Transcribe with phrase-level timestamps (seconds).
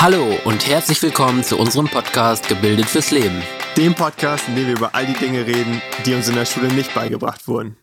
[0.00, 3.42] Hallo und herzlich willkommen zu unserem Podcast Gebildet fürs Leben.
[3.76, 6.68] Dem Podcast, in dem wir über all die Dinge reden, die uns in der Schule
[6.68, 7.76] nicht beigebracht wurden.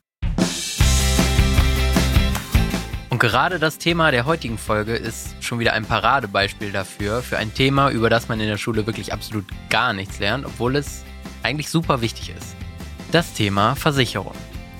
[3.09, 7.53] Und gerade das Thema der heutigen Folge ist schon wieder ein Paradebeispiel dafür, für ein
[7.53, 11.03] Thema, über das man in der Schule wirklich absolut gar nichts lernt, obwohl es
[11.43, 12.55] eigentlich super wichtig ist.
[13.11, 14.35] Das Thema Versicherung.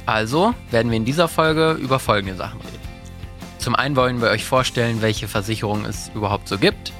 [0.05, 2.79] Also werden wir in dieser Folge über folgende Sachen reden.
[3.57, 6.93] Zum einen wollen wir euch vorstellen, welche Versicherungen es überhaupt so gibt,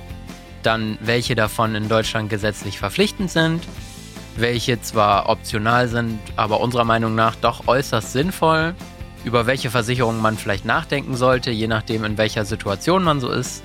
[0.66, 3.64] dann welche davon in Deutschland gesetzlich verpflichtend sind,
[4.36, 8.76] welche zwar optional sind, aber unserer Meinung nach doch äußerst sinnvoll
[9.26, 13.64] über welche Versicherungen man vielleicht nachdenken sollte, je nachdem, in welcher Situation man so ist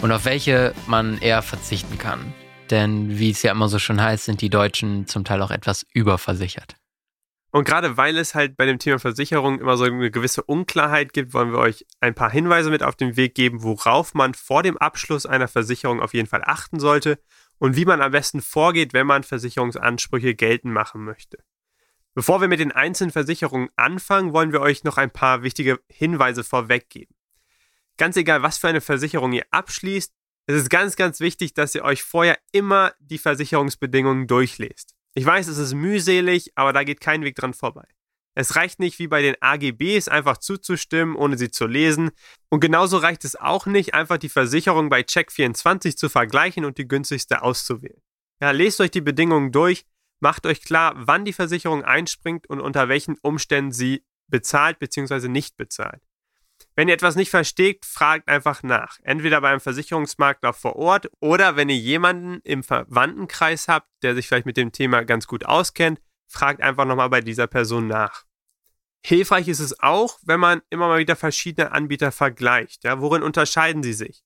[0.00, 2.32] und auf welche man eher verzichten kann.
[2.70, 5.84] Denn wie es ja immer so schon heißt, sind die Deutschen zum Teil auch etwas
[5.92, 6.76] überversichert.
[7.52, 11.34] Und gerade weil es halt bei dem Thema Versicherung immer so eine gewisse Unklarheit gibt,
[11.34, 14.78] wollen wir euch ein paar Hinweise mit auf den Weg geben, worauf man vor dem
[14.78, 17.18] Abschluss einer Versicherung auf jeden Fall achten sollte
[17.58, 21.44] und wie man am besten vorgeht, wenn man Versicherungsansprüche geltend machen möchte.
[22.14, 26.44] Bevor wir mit den einzelnen Versicherungen anfangen, wollen wir euch noch ein paar wichtige Hinweise
[26.44, 27.14] vorweggeben.
[27.98, 30.14] Ganz egal, was für eine Versicherung ihr abschließt,
[30.46, 34.94] es ist ganz, ganz wichtig, dass ihr euch vorher immer die Versicherungsbedingungen durchlest.
[35.14, 37.86] Ich weiß, es ist mühselig, aber da geht kein Weg dran vorbei.
[38.34, 42.12] Es reicht nicht, wie bei den AGBs, einfach zuzustimmen, ohne sie zu lesen.
[42.48, 46.88] Und genauso reicht es auch nicht, einfach die Versicherung bei Check24 zu vergleichen und die
[46.88, 48.00] günstigste auszuwählen.
[48.40, 49.84] Ja, lest euch die Bedingungen durch,
[50.22, 55.26] Macht euch klar, wann die Versicherung einspringt und unter welchen Umständen sie bezahlt bzw.
[55.26, 56.00] nicht bezahlt.
[56.74, 58.98] Wenn ihr etwas nicht versteht, fragt einfach nach.
[59.02, 64.46] Entweder beim Versicherungsmakler vor Ort oder wenn ihr jemanden im Verwandtenkreis habt, der sich vielleicht
[64.46, 68.24] mit dem Thema ganz gut auskennt, fragt einfach nochmal bei dieser Person nach.
[69.04, 72.84] Hilfreich ist es auch, wenn man immer mal wieder verschiedene Anbieter vergleicht.
[72.84, 74.24] Ja, worin unterscheiden sie sich?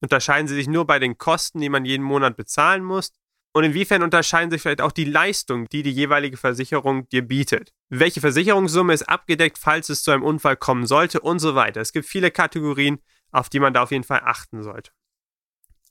[0.00, 3.12] Unterscheiden sie sich nur bei den Kosten, die man jeden Monat bezahlen muss?
[3.56, 7.72] Und inwiefern unterscheiden sich vielleicht auch die Leistungen, die die jeweilige Versicherung dir bietet?
[7.88, 11.80] Welche Versicherungssumme ist abgedeckt, falls es zu einem Unfall kommen sollte und so weiter.
[11.80, 12.98] Es gibt viele Kategorien,
[13.30, 14.90] auf die man da auf jeden Fall achten sollte.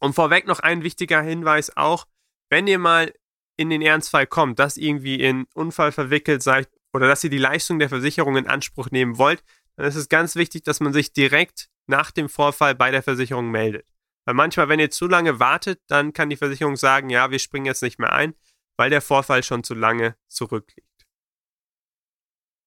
[0.02, 2.06] Und vorweg noch ein wichtiger Hinweis auch,
[2.50, 3.14] wenn ihr mal
[3.56, 7.80] in den Ernstfall kommt, dass irgendwie in Unfall verwickelt seid oder dass ihr die Leistung
[7.80, 9.42] der Versicherung in Anspruch nehmen wollt,
[9.78, 13.52] dann ist es ganz wichtig, dass man sich direkt nach dem Vorfall bei der Versicherung
[13.52, 13.86] meldet.
[14.26, 17.66] Weil manchmal, wenn ihr zu lange wartet, dann kann die Versicherung sagen, ja, wir springen
[17.66, 18.34] jetzt nicht mehr ein,
[18.78, 20.88] weil der Vorfall schon zu lange zurückliegt.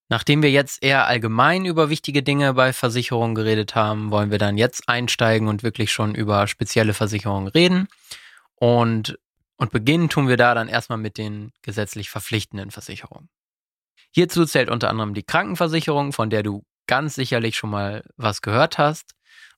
[0.09, 4.57] Nachdem wir jetzt eher allgemein über wichtige Dinge bei Versicherungen geredet haben, wollen wir dann
[4.57, 7.89] jetzt einsteigen und wirklich schon über spezielle Versicherungen reden.
[8.55, 9.19] Und,
[9.57, 13.29] und beginnen tun wir da dann erstmal mit den gesetzlich verpflichtenden Versicherungen.
[14.11, 18.77] Hierzu zählt unter anderem die Krankenversicherung, von der du ganz sicherlich schon mal was gehört
[18.77, 19.16] hast.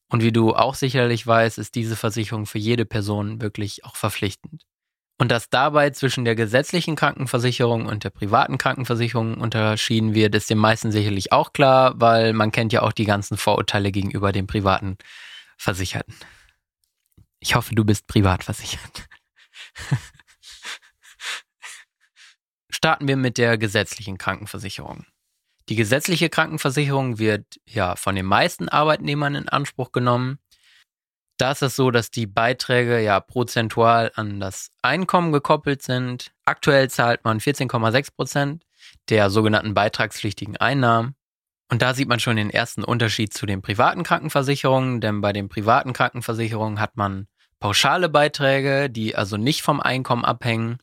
[0.09, 4.64] Und wie du auch sicherlich weißt, ist diese Versicherung für jede Person wirklich auch verpflichtend.
[5.22, 10.58] Und dass dabei zwischen der gesetzlichen Krankenversicherung und der privaten Krankenversicherung unterschieden wird, ist den
[10.58, 14.98] meisten sicherlich auch klar, weil man kennt ja auch die ganzen Vorurteile gegenüber den privaten
[15.58, 16.16] Versicherten.
[17.42, 19.09] Ich hoffe, du bist privat versichert.
[22.69, 25.06] Starten wir mit der gesetzlichen Krankenversicherung.
[25.69, 30.40] Die gesetzliche Krankenversicherung wird ja von den meisten Arbeitnehmern in Anspruch genommen.
[31.38, 36.31] Da ist es so, dass die Beiträge ja prozentual an das Einkommen gekoppelt sind.
[36.44, 38.66] Aktuell zahlt man 14,6 Prozent
[39.09, 41.16] der sogenannten beitragspflichtigen Einnahmen.
[41.72, 45.50] Und da sieht man schon den ersten Unterschied zu den privaten Krankenversicherungen, denn bei den
[45.50, 47.28] privaten Krankenversicherungen hat man
[47.59, 50.80] pauschale Beiträge, die also nicht vom Einkommen abhängen.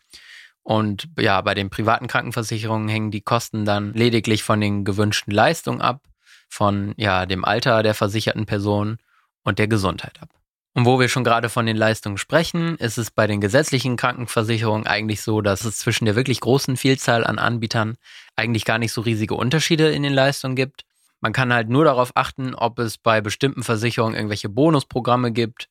[0.67, 5.81] Und ja, bei den privaten Krankenversicherungen hängen die Kosten dann lediglich von den gewünschten Leistungen
[5.81, 6.03] ab,
[6.49, 8.99] von ja, dem Alter der versicherten Person
[9.45, 10.29] und der Gesundheit ab.
[10.75, 14.89] Und wo wir schon gerade von den Leistungen sprechen, ist es bei den gesetzlichen Krankenversicherungen
[14.89, 17.97] eigentlich so, dass es zwischen der wirklich großen Vielzahl an Anbietern
[18.35, 20.83] eigentlich gar nicht so riesige Unterschiede in den Leistungen gibt.
[21.21, 25.69] Man kann halt nur darauf achten, ob es bei bestimmten Versicherungen irgendwelche Bonusprogramme gibt,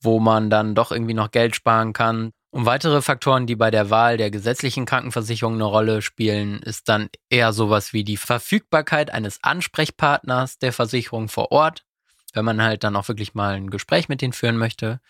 [0.00, 2.30] wo man dann doch irgendwie noch Geld sparen kann.
[2.50, 7.10] Und weitere Faktoren, die bei der Wahl der gesetzlichen Krankenversicherung eine Rolle spielen, ist dann
[7.28, 11.84] eher sowas wie die Verfügbarkeit eines Ansprechpartners der Versicherung vor Ort
[12.34, 15.00] wenn man halt dann auch wirklich mal ein Gespräch mit denen führen möchte.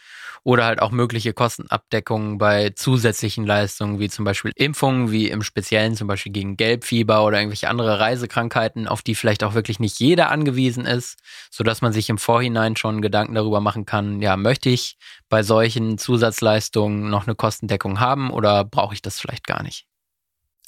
[0.45, 5.97] Oder halt auch mögliche Kostenabdeckungen bei zusätzlichen Leistungen, wie zum Beispiel Impfungen, wie im Speziellen
[5.97, 10.31] zum Beispiel gegen Gelbfieber oder irgendwelche andere Reisekrankheiten, auf die vielleicht auch wirklich nicht jeder
[10.31, 11.19] angewiesen ist,
[11.51, 14.97] sodass man sich im Vorhinein schon Gedanken darüber machen kann, ja, möchte ich
[15.29, 19.87] bei solchen Zusatzleistungen noch eine Kostendeckung haben oder brauche ich das vielleicht gar nicht?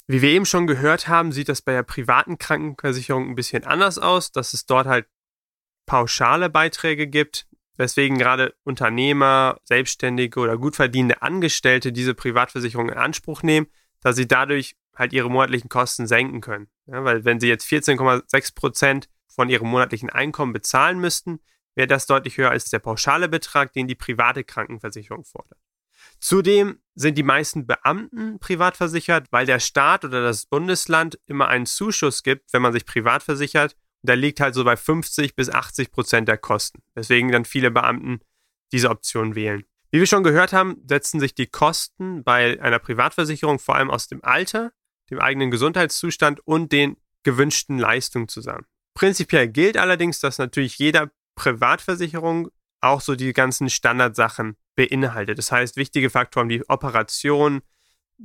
[0.07, 3.97] Wie wir eben schon gehört haben, sieht das bei der privaten Krankenversicherung ein bisschen anders
[3.97, 5.05] aus, dass es dort halt
[5.91, 7.47] pauschale Beiträge gibt.
[7.75, 13.67] weswegen gerade Unternehmer, Selbstständige oder gut verdienende Angestellte diese Privatversicherung in Anspruch nehmen,
[14.01, 16.69] dass sie dadurch halt ihre monatlichen Kosten senken können.
[16.85, 21.39] Ja, weil wenn sie jetzt 14,6 Prozent von ihrem monatlichen Einkommen bezahlen müssten,
[21.75, 25.59] wäre das deutlich höher als der pauschale Betrag, den die private Krankenversicherung fordert.
[26.19, 31.65] Zudem sind die meisten Beamten privat versichert, weil der Staat oder das Bundesland immer einen
[31.65, 33.75] Zuschuss gibt, wenn man sich privat versichert.
[34.03, 36.81] Der liegt halt so bei 50 bis 80 Prozent der Kosten.
[36.95, 38.19] Deswegen dann viele Beamten
[38.71, 39.63] diese Option wählen.
[39.91, 44.07] Wie wir schon gehört haben, setzen sich die Kosten bei einer Privatversicherung vor allem aus
[44.07, 44.71] dem Alter,
[45.09, 48.65] dem eigenen Gesundheitszustand und den gewünschten Leistungen zusammen.
[48.93, 52.49] Prinzipiell gilt allerdings, dass natürlich jeder Privatversicherung
[52.79, 55.37] auch so die ganzen Standardsachen beinhaltet.
[55.37, 57.61] Das heißt, wichtige Faktoren wie Operation,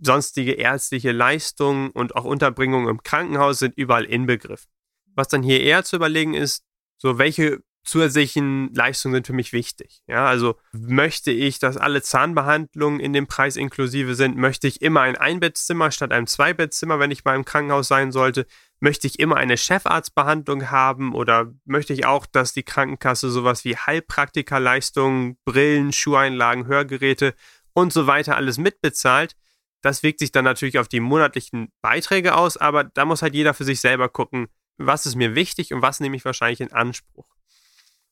[0.00, 4.70] sonstige ärztliche Leistungen und auch Unterbringung im Krankenhaus sind überall inbegriffen.
[5.17, 6.63] Was dann hier eher zu überlegen ist,
[6.97, 10.03] so welche zusätzlichen Leistungen sind für mich wichtig.
[10.07, 14.37] Ja, also möchte ich, dass alle Zahnbehandlungen in dem Preis inklusive sind?
[14.37, 18.47] Möchte ich immer ein Einbettzimmer statt einem Zweibettzimmer, wenn ich mal im Krankenhaus sein sollte?
[18.81, 23.77] Möchte ich immer eine Chefarztbehandlung haben oder möchte ich auch, dass die Krankenkasse sowas wie
[23.77, 27.35] Heilpraktikerleistungen, Brillen, Schuheinlagen, Hörgeräte
[27.73, 29.37] und so weiter alles mitbezahlt?
[29.81, 33.55] Das wirkt sich dann natürlich auf die monatlichen Beiträge aus, aber da muss halt jeder
[33.55, 37.26] für sich selber gucken, was ist mir wichtig und was nehme ich wahrscheinlich in Anspruch.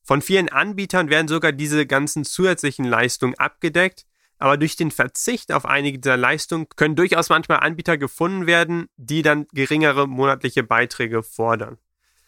[0.03, 4.05] Von vielen Anbietern werden sogar diese ganzen zusätzlichen Leistungen abgedeckt,
[4.39, 9.23] aber durch den Verzicht auf einige dieser Leistungen können durchaus manchmal Anbieter gefunden werden, die
[9.23, 11.79] dann geringere monatliche Beiträge fordern.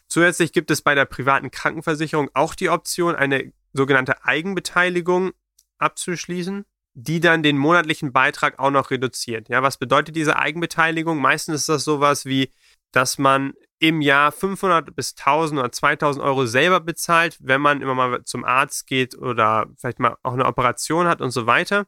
[0.07, 5.33] Zusätzlich gibt es bei der privaten Krankenversicherung auch die Option, eine sogenannte Eigenbeteiligung
[5.77, 9.49] abzuschließen, die dann den monatlichen Beitrag auch noch reduziert.
[9.49, 11.19] Ja, was bedeutet diese Eigenbeteiligung?
[11.19, 12.51] Meistens ist das sowas wie,
[12.91, 17.93] dass man im Jahr 500 bis 1000 oder 2000 Euro selber bezahlt, wenn man immer
[17.93, 21.85] mal zum Arzt geht oder vielleicht mal auch eine Operation hat und so weiter.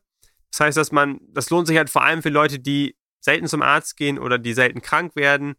[0.51, 3.61] Das heißt, dass man, das lohnt sich halt vor allem für Leute, die selten zum
[3.61, 5.55] Arzt gehen oder die selten krank werden,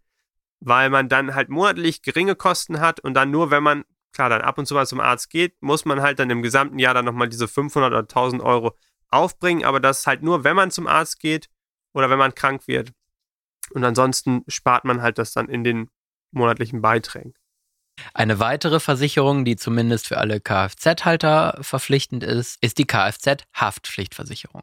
[0.60, 4.42] weil man dann halt monatlich geringe Kosten hat und dann nur, wenn man, klar, dann
[4.42, 7.04] ab und zu mal zum Arzt geht, muss man halt dann im gesamten Jahr dann
[7.04, 8.76] nochmal diese 500 oder 1000 Euro
[9.08, 11.48] aufbringen, aber das halt nur, wenn man zum Arzt geht
[11.92, 12.92] oder wenn man krank wird.
[13.72, 15.90] Und ansonsten spart man halt das dann in den
[16.32, 17.34] monatlichen Beiträgen.
[18.14, 24.62] Eine weitere Versicherung, die zumindest für alle Kfz-Halter verpflichtend ist, ist die Kfz-Haftpflichtversicherung.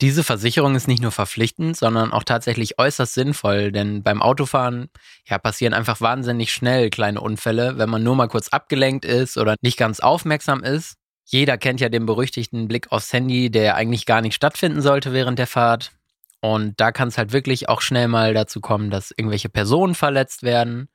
[0.00, 4.90] Diese Versicherung ist nicht nur verpflichtend, sondern auch tatsächlich äußerst sinnvoll, denn beim Autofahren
[5.26, 9.56] ja, passieren einfach wahnsinnig schnell kleine Unfälle, wenn man nur mal kurz abgelenkt ist oder
[9.60, 10.94] nicht ganz aufmerksam ist.
[11.24, 15.40] Jeder kennt ja den berüchtigten Blick aufs Handy, der eigentlich gar nicht stattfinden sollte während
[15.40, 15.90] der Fahrt.
[16.40, 20.42] Und da kann es halt wirklich auch schnell mal dazu kommen, dass irgendwelche Personen verletzt
[20.42, 20.88] werden.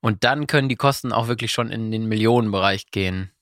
[0.00, 3.32] Und dann können die Kosten auch wirklich schon in den Millionenbereich gehen.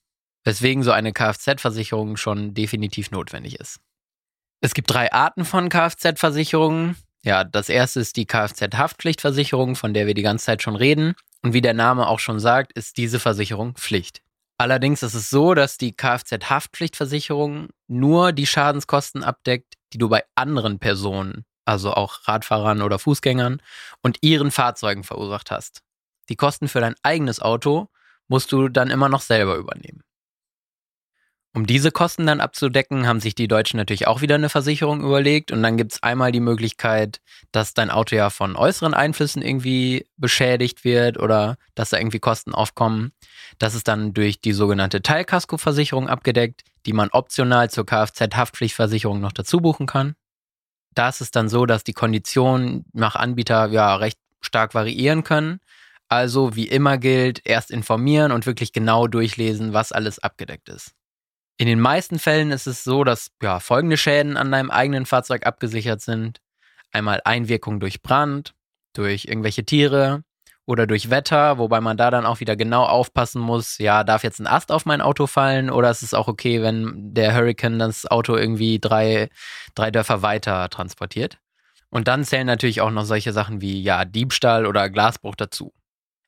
[0.43, 3.79] Weswegen so eine Kfz-Versicherung schon definitiv notwendig ist.
[4.61, 6.95] Es gibt drei Arten von Kfz-Versicherungen.
[7.23, 11.15] Ja, das erste ist die Kfz-Haftpflichtversicherung, von der wir die ganze Zeit schon reden.
[11.41, 14.21] Und wie der Name auch schon sagt, ist diese Versicherung Pflicht.
[14.57, 20.79] Allerdings ist es so, dass die Kfz-Haftpflichtversicherung nur die Schadenskosten abdeckt, die du bei anderen
[20.79, 23.61] Personen, also auch Radfahrern oder Fußgängern
[24.01, 25.81] und ihren Fahrzeugen verursacht hast.
[26.29, 27.89] Die Kosten für dein eigenes Auto
[28.27, 30.04] musst du dann immer noch selber übernehmen.
[31.55, 35.53] Um diese Kosten dann abzudecken, haben sich die Deutschen natürlich auch wieder eine Versicherung überlegt.
[35.53, 37.21] Und dann gibt es einmal die Möglichkeit,
[37.53, 42.53] dass dein Auto ja von äußeren Einflüssen irgendwie beschädigt wird oder dass da irgendwie Kosten
[42.53, 43.13] aufkommen.
[43.57, 49.61] Das ist dann durch die sogenannte Teilkaskoversicherung abgedeckt, die man optional zur Kfz-Haftpflichtversicherung noch dazu
[49.61, 50.15] buchen kann.
[50.93, 55.61] Da ist es dann so, dass die Konditionen nach Anbieter ja recht stark variieren können.
[56.09, 60.91] Also wie immer gilt, erst informieren und wirklich genau durchlesen, was alles abgedeckt ist.
[61.57, 65.45] In den meisten Fällen ist es so, dass ja, folgende Schäden an deinem eigenen Fahrzeug
[65.45, 66.41] abgesichert sind.
[66.91, 68.53] Einmal Einwirkung durch Brand,
[68.93, 70.23] durch irgendwelche Tiere
[70.65, 74.39] oder durch Wetter, wobei man da dann auch wieder genau aufpassen muss, ja, darf jetzt
[74.39, 78.05] ein Ast auf mein Auto fallen oder ist es auch okay, wenn der Hurricane das
[78.05, 79.29] Auto irgendwie drei,
[79.75, 81.37] drei Dörfer weiter transportiert.
[81.89, 85.71] Und dann zählen natürlich auch noch solche Sachen wie ja, Diebstahl oder Glasbruch dazu.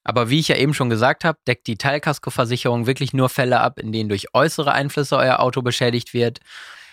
[0.08, 3.78] Aber wie ich ja eben schon gesagt habe, deckt die Teilkaskoversicherung wirklich nur Fälle ab,
[3.78, 6.40] in denen durch äußere Einflüsse euer Auto beschädigt wird.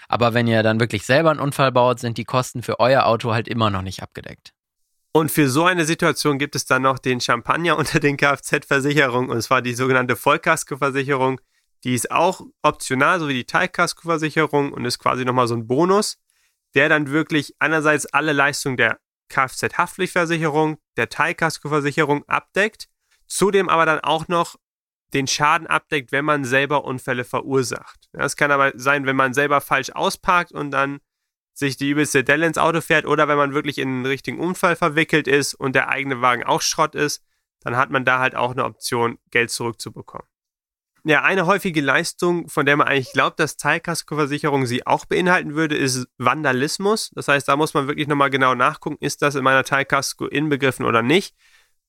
[0.09, 3.33] Aber wenn ihr dann wirklich selber einen Unfall baut, sind die Kosten für euer Auto
[3.33, 4.53] halt immer noch nicht abgedeckt.
[5.13, 9.41] Und für so eine Situation gibt es dann noch den Champagner unter den Kfz-Versicherungen, und
[9.43, 11.41] zwar die sogenannte Vollkaskoversicherung.
[11.85, 16.19] Die ist auch optional, so wie die Teilkaskoversicherung und ist quasi nochmal so ein Bonus,
[16.75, 22.89] der dann wirklich einerseits alle Leistungen der Kfz-Haftpflichtversicherung, der Teilkaskoversicherung abdeckt
[23.27, 24.57] Zudem aber dann auch noch
[25.13, 28.09] den Schaden abdeckt, wenn man selber Unfälle verursacht.
[28.13, 31.01] Es kann aber sein, wenn man selber falsch ausparkt und dann
[31.55, 34.75] sich die übelste Delle ins Auto fährt oder wenn man wirklich in einen richtigen Unfall
[34.75, 37.23] verwickelt ist und der eigene Wagen auch Schrott ist,
[37.61, 40.27] dann hat man da halt auch eine Option, Geld zurückzubekommen.
[41.07, 45.77] Ja, eine häufige Leistung, von der man eigentlich glaubt, dass Teilkaskoversicherung sie auch beinhalten würde,
[45.77, 47.11] ist Vandalismus.
[47.15, 50.87] Das heißt, da muss man wirklich nochmal genau nachgucken, ist das in meiner Teilkasko inbegriffen
[50.87, 51.37] oder nicht,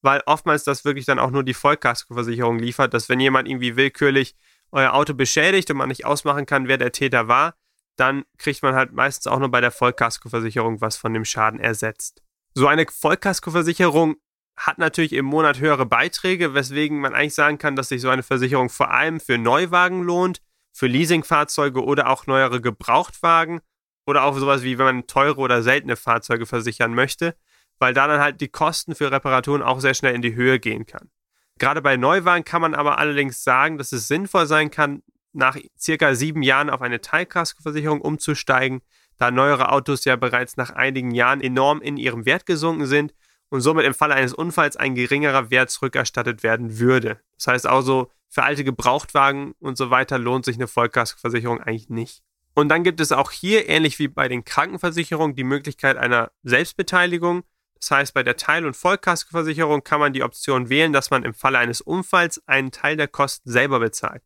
[0.01, 4.35] weil oftmals das wirklich dann auch nur die Vollkaskoversicherung liefert, dass wenn jemand irgendwie willkürlich
[4.71, 7.55] euer Auto beschädigt und man nicht ausmachen kann, wer der Täter war,
[7.95, 12.21] dann kriegt man halt meistens auch nur bei der Vollkaskoversicherung was von dem Schaden ersetzt.
[12.53, 14.15] So eine Vollkaskoversicherung
[14.57, 18.23] hat natürlich im Monat höhere Beiträge, weswegen man eigentlich sagen kann, dass sich so eine
[18.23, 23.61] Versicherung vor allem für Neuwagen lohnt, für Leasingfahrzeuge oder auch neuere Gebrauchtwagen
[24.05, 27.35] oder auch sowas wie wenn man teure oder seltene Fahrzeuge versichern möchte,
[27.79, 30.85] weil da dann halt die Kosten für Reparaturen auch sehr schnell in die Höhe gehen
[30.85, 31.09] kann.
[31.57, 35.03] Gerade bei Neuwagen kann man aber allerdings sagen, dass es sinnvoll sein kann,
[35.33, 38.81] nach circa sieben Jahren auf eine Teilkaskoversicherung umzusteigen,
[39.17, 43.13] da neuere Autos ja bereits nach einigen Jahren enorm in ihrem Wert gesunken sind
[43.49, 47.19] und somit im Falle eines Unfalls ein geringerer Wert zurückerstattet werden würde.
[47.37, 52.23] Das heißt also, für alte Gebrauchtwagen und so weiter lohnt sich eine Vollkaskoversicherung eigentlich nicht.
[52.53, 57.43] Und dann gibt es auch hier, ähnlich wie bei den Krankenversicherungen, die Möglichkeit einer Selbstbeteiligung.
[57.79, 61.33] Das heißt, bei der Teil- und Vollkaskoversicherung kann man die Option wählen, dass man im
[61.33, 64.23] Falle eines Unfalls einen Teil der Kosten selber bezahlt.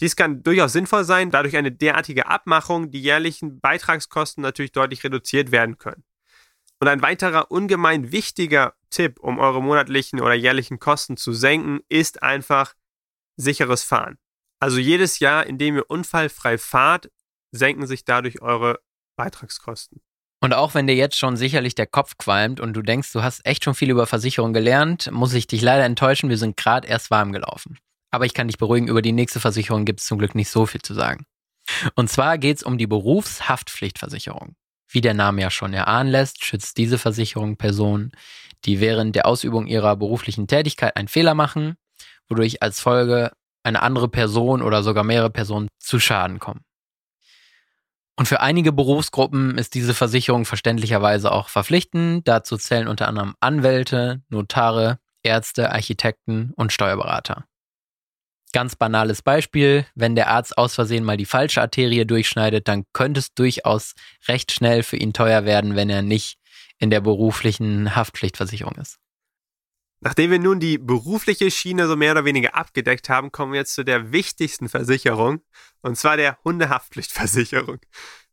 [0.00, 5.04] Dies kann durchaus sinnvoll sein, da durch eine derartige Abmachung die jährlichen Beitragskosten natürlich deutlich
[5.04, 6.04] reduziert werden können.
[6.78, 12.22] Und ein weiterer ungemein wichtiger Tipp, um eure monatlichen oder jährlichen Kosten zu senken, ist
[12.22, 12.74] einfach
[13.36, 14.18] sicheres Fahren.
[14.58, 17.10] Also jedes Jahr, in dem ihr unfallfrei fahrt,
[17.52, 18.80] senken sich dadurch eure
[19.16, 20.00] Beitragskosten.
[20.42, 23.44] Und auch wenn dir jetzt schon sicherlich der Kopf qualmt und du denkst, du hast
[23.44, 27.10] echt schon viel über Versicherung gelernt, muss ich dich leider enttäuschen, wir sind gerade erst
[27.10, 27.78] warm gelaufen.
[28.10, 30.66] Aber ich kann dich beruhigen, über die nächste Versicherung gibt es zum Glück nicht so
[30.66, 31.26] viel zu sagen.
[31.94, 34.56] Und zwar geht es um die Berufshaftpflichtversicherung.
[34.88, 38.10] Wie der Name ja schon erahnen lässt, schützt diese Versicherung Personen,
[38.64, 41.76] die während der Ausübung ihrer beruflichen Tätigkeit einen Fehler machen,
[42.28, 43.30] wodurch als Folge
[43.62, 46.62] eine andere Person oder sogar mehrere Personen zu Schaden kommen.
[48.20, 52.28] Und für einige Berufsgruppen ist diese Versicherung verständlicherweise auch verpflichtend.
[52.28, 57.46] Dazu zählen unter anderem Anwälte, Notare, Ärzte, Architekten und Steuerberater.
[58.52, 63.20] Ganz banales Beispiel, wenn der Arzt aus Versehen mal die falsche Arterie durchschneidet, dann könnte
[63.20, 63.94] es durchaus
[64.28, 66.36] recht schnell für ihn teuer werden, wenn er nicht
[66.76, 68.98] in der beruflichen Haftpflichtversicherung ist.
[70.00, 73.74] Nachdem wir nun die berufliche Schiene so mehr oder weniger abgedeckt haben, kommen wir jetzt
[73.74, 75.42] zu der wichtigsten Versicherung,
[75.82, 77.80] und zwar der Hundehaftpflichtversicherung.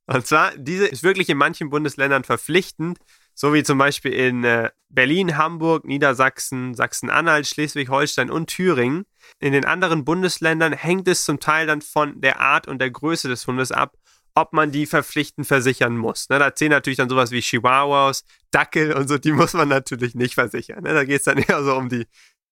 [0.05, 2.97] Und zwar, diese ist wirklich in manchen Bundesländern verpflichtend,
[3.33, 9.05] so wie zum Beispiel in äh, Berlin, Hamburg, Niedersachsen, Sachsen-Anhalt, Schleswig-Holstein und Thüringen.
[9.39, 13.27] In den anderen Bundesländern hängt es zum Teil dann von der Art und der Größe
[13.27, 13.97] des Hundes ab,
[14.37, 16.29] ob man die verpflichtend versichern muss.
[16.29, 20.13] Ne, da zählen natürlich dann sowas wie Chihuahuas, Dackel und so, die muss man natürlich
[20.13, 20.83] nicht versichern.
[20.83, 22.05] Ne, da geht es dann eher so um die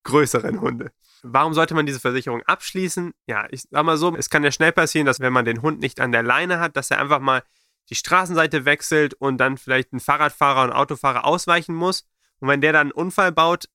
[0.04, 0.92] größeren Hunde.
[1.22, 3.14] Warum sollte man diese Versicherung abschließen?
[3.28, 5.80] Ja, ich sag mal so, es kann ja schnell passieren, dass wenn man den Hund
[5.80, 7.44] nicht an der Leine hat, dass er einfach mal
[7.90, 12.08] die Straßenseite wechselt und dann vielleicht ein Fahrradfahrer und Autofahrer ausweichen muss.
[12.40, 13.66] Und wenn der dann einen Unfall baut,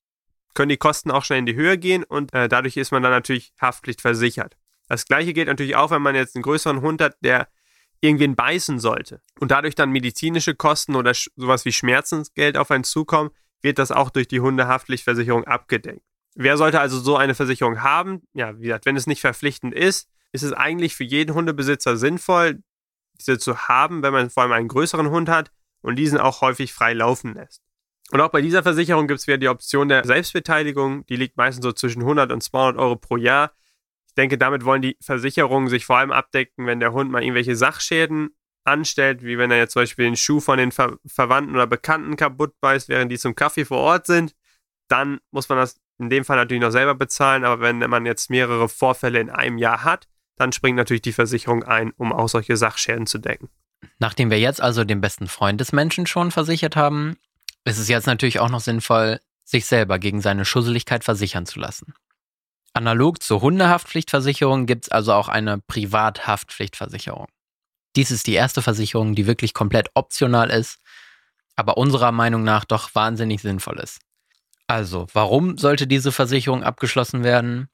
[0.55, 3.13] können die Kosten auch schnell in die Höhe gehen und äh, dadurch ist man dann
[3.13, 4.57] natürlich haftpflichtversichert.
[4.89, 7.47] Das gleiche gilt natürlich auch, wenn man jetzt einen größeren Hund hat, der
[8.01, 13.31] irgendwen beißen sollte und dadurch dann medizinische Kosten oder sowas wie Schmerzensgeld auf einen zukommen,
[13.63, 16.03] wird das auch durch die Hundehaftpflichtversicherung abgedeckt.
[16.35, 18.23] Wer sollte also so eine Versicherung haben?
[18.33, 22.63] Ja, wie gesagt, wenn es nicht verpflichtend ist, ist es eigentlich für jeden Hundebesitzer sinnvoll,
[23.19, 25.51] diese zu haben, wenn man vor allem einen größeren Hund hat
[25.83, 27.63] und diesen auch häufig frei laufen lässt.
[28.11, 31.07] Und auch bei dieser Versicherung gibt es wieder die Option der Selbstbeteiligung.
[31.07, 33.53] Die liegt meistens so zwischen 100 und 200 Euro pro Jahr.
[34.21, 38.37] Denke, damit wollen die Versicherungen sich vor allem abdecken, wenn der Hund mal irgendwelche Sachschäden
[38.65, 42.17] anstellt, wie wenn er jetzt zum Beispiel den Schuh von den Ver Verwandten oder Bekannten
[42.17, 44.35] kaputt beißt, während die zum Kaffee vor Ort sind.
[44.89, 48.29] Dann muss man das in dem Fall natürlich noch selber bezahlen, aber wenn man jetzt
[48.29, 52.59] mehrere Vorfälle in einem Jahr hat, dann springt natürlich die Versicherung ein, um auch solche
[52.59, 53.49] Sachschäden zu decken.
[54.01, 57.17] Nachdem wir jetzt also den besten Freund des Menschen schon versichert haben,
[57.65, 61.95] ist es jetzt natürlich auch noch sinnvoll, sich selber gegen seine Schusseligkeit versichern zu lassen.
[62.73, 67.27] Analog zur Hundehaftpflichtversicherung gibt es also auch eine Privathaftpflichtversicherung.
[67.97, 70.79] Dies ist die erste Versicherung, die wirklich komplett optional ist,
[71.57, 74.01] aber unserer Meinung nach doch wahnsinnig sinnvoll ist.
[74.69, 77.69] Also, warum sollte diese Versicherung abgeschlossen werden?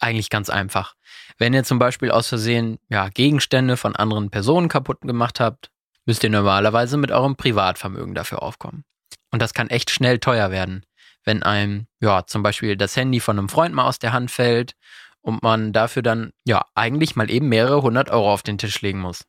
[0.00, 0.94] Eigentlich ganz einfach.
[1.38, 5.70] Wenn ihr zum Beispiel aus Versehen ja, Gegenstände von anderen Personen kaputt gemacht habt,
[6.06, 8.84] müsst ihr normalerweise mit eurem Privatvermögen dafür aufkommen.
[9.30, 10.84] Und das kann echt schnell teuer werden,
[11.24, 14.74] wenn einem ja zum Beispiel das Handy von einem Freund mal aus der Hand fällt
[15.20, 19.00] und man dafür dann ja eigentlich mal eben mehrere hundert Euro auf den Tisch legen
[19.00, 19.24] muss.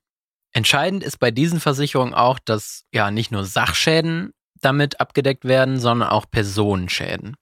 [0.52, 6.10] Entscheidend ist bei diesen Versicherungen auch, dass ja nicht nur Sachschäden damit abgedeckt werden, sondern
[6.10, 7.36] auch Personenschäden,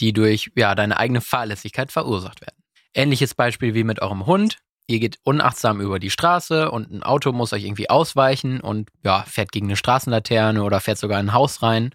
[0.00, 2.56] die durch ja deine eigene Fahrlässigkeit verursacht werden.
[2.92, 4.58] Ähnliches Beispiel wie mit eurem Hund.
[4.90, 9.22] Ihr geht unachtsam über die Straße und ein Auto muss euch irgendwie ausweichen und ja,
[9.22, 11.94] fährt gegen eine Straßenlaterne oder fährt sogar in ein Haus rein.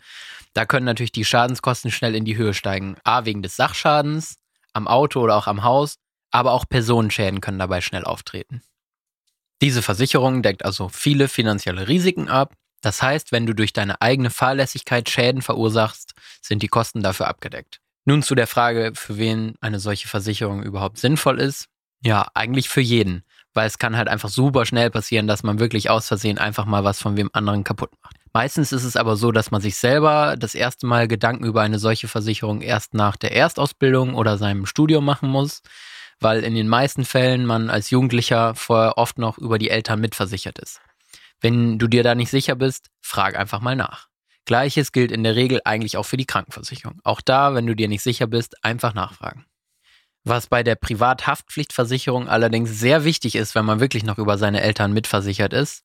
[0.54, 2.96] Da können natürlich die Schadenskosten schnell in die Höhe steigen.
[3.04, 4.38] A, wegen des Sachschadens
[4.72, 5.98] am Auto oder auch am Haus,
[6.32, 8.62] aber auch Personenschäden können dabei schnell auftreten.
[9.62, 12.54] Diese Versicherung deckt also viele finanzielle Risiken ab.
[12.80, 17.82] Das heißt, wenn du durch deine eigene Fahrlässigkeit Schäden verursachst, sind die Kosten dafür abgedeckt.
[18.06, 21.68] Nun zu der Frage, für wen eine solche Versicherung überhaupt sinnvoll ist.
[22.06, 23.24] Ja, eigentlich für jeden,
[23.56, 26.84] weil es kann halt einfach super schnell passieren, dass man wirklich aus Versehen einfach mal
[26.84, 28.16] was von wem anderen kaputt macht.
[28.32, 31.80] Meistens ist es aber so, dass man sich selber das erste Mal Gedanken über eine
[31.80, 35.64] solche Versicherung erst nach der Erstausbildung oder seinem Studium machen muss,
[36.20, 40.60] weil in den meisten Fällen man als Jugendlicher vorher oft noch über die Eltern mitversichert
[40.60, 40.82] ist.
[41.42, 44.10] Wenn du dir da nicht sicher bist, frag einfach mal nach.
[44.46, 47.00] Gleiches gilt in der Regel eigentlich auch für die Krankenversicherung.
[47.04, 49.48] Auch da, wenn du dir nicht sicher bist, einfach nachfragen.
[50.28, 54.92] Was bei der Privathaftpflichtversicherung allerdings sehr wichtig ist, wenn man wirklich noch über seine Eltern
[54.92, 55.84] mitversichert ist,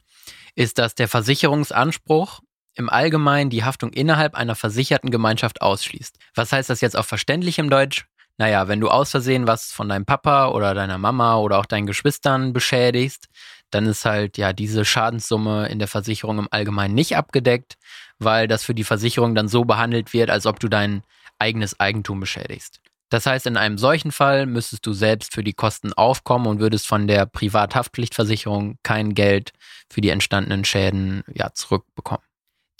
[0.54, 2.40] ist, dass der Versicherungsanspruch
[2.74, 6.16] im Allgemeinen die Haftung innerhalb einer versicherten Gemeinschaft ausschließt.
[6.34, 8.06] Was heißt das jetzt auf verständlichem Deutsch?
[8.38, 11.86] Naja, wenn du aus Versehen was von deinem Papa oder deiner Mama oder auch deinen
[11.86, 13.28] Geschwistern beschädigst,
[13.70, 17.74] dann ist halt ja diese Schadenssumme in der Versicherung im Allgemeinen nicht abgedeckt,
[18.18, 21.02] weil das für die Versicherung dann so behandelt wird, als ob du dein
[21.38, 22.80] eigenes Eigentum beschädigst.
[23.10, 26.86] Das heißt, in einem solchen Fall müsstest du selbst für die Kosten aufkommen und würdest
[26.86, 29.52] von der Privathaftpflichtversicherung kein Geld
[29.90, 32.24] für die entstandenen Schäden ja, zurückbekommen.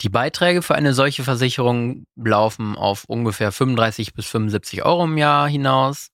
[0.01, 5.47] Die Beiträge für eine solche Versicherung laufen auf ungefähr 35 bis 75 Euro im Jahr
[5.47, 6.07] hinaus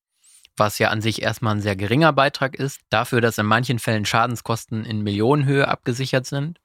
[0.58, 4.06] was ja an sich erstmal ein sehr geringer Beitrag ist, dafür, dass in manchen Fällen
[4.06, 6.60] Schadenskosten in Millionenhöhe abgesichert sind.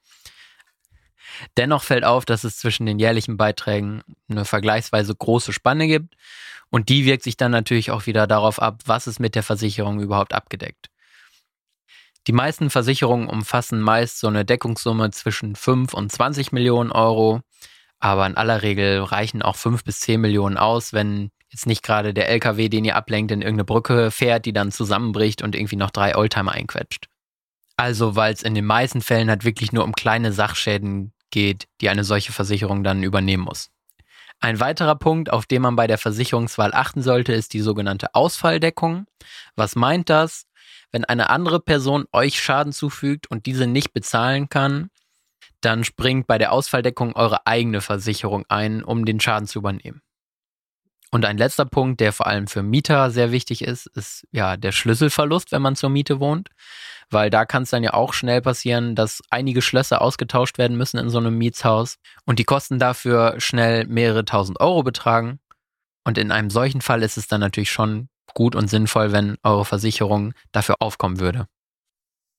[1.57, 6.15] Dennoch fällt auf, dass es zwischen den jährlichen Beiträgen eine vergleichsweise große Spanne gibt
[6.71, 10.01] und die wirkt sich dann natürlich auch wieder darauf ab, was ist mit der Versicherung
[10.01, 10.89] überhaupt abgedeckt.
[12.27, 17.41] Die meisten Versicherungen umfassen meist so eine Deckungssumme zwischen 5 und 20 Millionen Euro,
[17.99, 22.15] aber in aller Regel reichen auch 5 bis 10 Millionen aus, wenn jetzt nicht gerade
[22.15, 25.91] der LKW, den ihr ablenkt, in irgendeine Brücke fährt, die dann zusammenbricht und irgendwie noch
[25.91, 27.09] drei Oldtimer einquetscht.
[27.77, 31.89] Also, weil es in den meisten Fällen halt wirklich nur um kleine Sachschäden geht, die
[31.89, 33.71] eine solche Versicherung dann übernehmen muss.
[34.39, 39.07] Ein weiterer Punkt, auf den man bei der Versicherungswahl achten sollte, ist die sogenannte Ausfalldeckung.
[39.57, 40.47] Was meint das?
[40.91, 44.91] Wenn eine andere Person euch Schaden zufügt und diese nicht bezahlen kann,
[45.61, 50.03] dann springt bei der Ausfalldeckung eure eigene Versicherung ein, um den Schaden zu übernehmen.
[51.15, 54.73] Und ein letzter Punkt, der vor allem für Mieter sehr wichtig ist, ist ja der
[54.73, 56.49] Schlüsselverlust, wenn man zur Miete wohnt.
[57.11, 60.97] Weil da kann es dann ja auch schnell passieren, dass einige Schlösser ausgetauscht werden müssen
[60.97, 65.39] in so einem Mietshaus und die Kosten dafür schnell mehrere tausend Euro betragen.
[66.05, 69.67] Und in einem solchen Fall ist es dann natürlich schon gut und sinnvoll, wenn eure
[69.67, 71.47] Versicherung dafür aufkommen würde.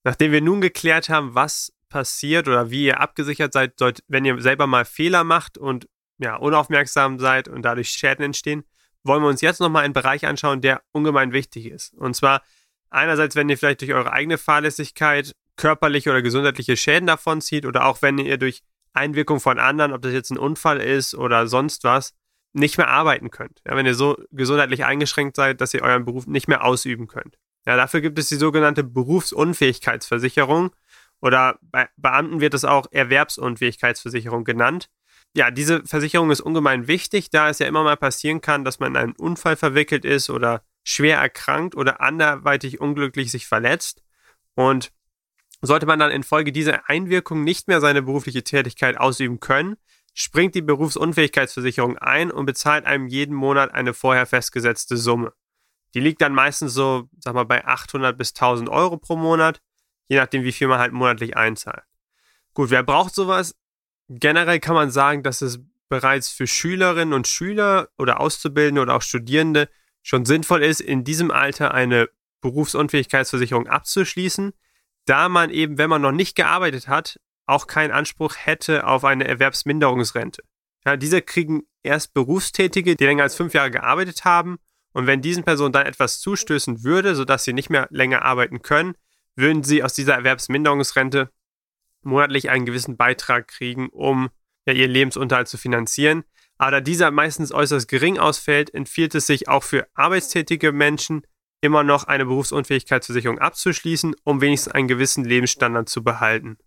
[0.03, 4.41] Nachdem wir nun geklärt haben, was passiert oder wie ihr abgesichert seid, sollt, wenn ihr
[4.41, 8.63] selber mal Fehler macht und ja, unaufmerksam seid und dadurch Schäden entstehen,
[9.03, 11.93] wollen wir uns jetzt nochmal einen Bereich anschauen, der ungemein wichtig ist.
[11.93, 12.41] Und zwar
[12.89, 17.85] einerseits, wenn ihr vielleicht durch eure eigene Fahrlässigkeit körperliche oder gesundheitliche Schäden davon zieht oder
[17.85, 18.61] auch wenn ihr durch
[18.93, 22.13] Einwirkung von anderen, ob das jetzt ein Unfall ist oder sonst was,
[22.53, 23.61] nicht mehr arbeiten könnt.
[23.67, 27.37] Ja, wenn ihr so gesundheitlich eingeschränkt seid, dass ihr euren Beruf nicht mehr ausüben könnt.
[27.65, 30.71] Ja, dafür gibt es die sogenannte Berufsunfähigkeitsversicherung
[31.19, 34.89] oder bei Beamten wird es auch Erwerbsunfähigkeitsversicherung genannt
[35.35, 38.91] ja, diese Versicherung ist ungemein wichtig, da es ja immer mal passieren kann, dass man
[38.91, 44.03] in einen Unfall verwickelt ist oder schwer erkrankt oder anderweitig unglücklich sich verletzt.
[44.55, 44.91] Und
[45.61, 49.77] sollte man dann infolge dieser Einwirkung nicht mehr seine berufliche Tätigkeit ausüben können,
[50.13, 55.33] springt die Berufsunfähigkeitsversicherung ein und bezahlt einem jeden Monat eine vorher festgesetzte Summe.
[55.95, 59.61] Die liegt dann meistens so, sag mal, bei 800 bis 1000 Euro pro Monat,
[60.07, 61.83] je nachdem, wie viel man halt monatlich einzahlt.
[62.53, 63.55] Gut, wer braucht sowas?
[64.19, 69.01] Generell kann man sagen, dass es bereits für Schülerinnen und Schüler oder Auszubildende oder auch
[69.01, 69.69] Studierende
[70.01, 72.09] schon sinnvoll ist, in diesem Alter eine
[72.41, 74.53] Berufsunfähigkeitsversicherung abzuschließen,
[75.05, 79.27] da man eben, wenn man noch nicht gearbeitet hat, auch keinen Anspruch hätte auf eine
[79.27, 80.43] Erwerbsminderungsrente.
[80.85, 84.57] Ja, diese kriegen erst Berufstätige, die länger als fünf Jahre gearbeitet haben.
[84.93, 88.95] Und wenn diesen Personen dann etwas zustößen würde, sodass sie nicht mehr länger arbeiten können,
[89.35, 91.31] würden sie aus dieser Erwerbsminderungsrente
[92.05, 94.29] monatlich einen gewissen Beitrag kriegen, um
[94.65, 96.23] ja, ihren Lebensunterhalt zu finanzieren.
[96.57, 101.25] Aber da dieser meistens äußerst gering ausfällt, empfiehlt es sich auch für arbeitstätige Menschen,
[101.61, 106.57] immer noch eine Berufsunfähigkeitsversicherung abzuschließen, um wenigstens einen gewissen Lebensstandard zu behalten.